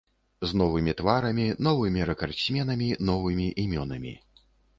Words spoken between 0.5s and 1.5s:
З новымі тварамі,